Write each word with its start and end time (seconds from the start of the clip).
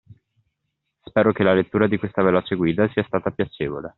Spero 1.03 1.31
che 1.31 1.43
la 1.43 1.53
lettura 1.53 1.85
di 1.85 1.99
questa 1.99 2.23
veloce 2.23 2.55
guida 2.55 2.89
sia 2.89 3.03
stata 3.03 3.29
piacevole. 3.29 3.89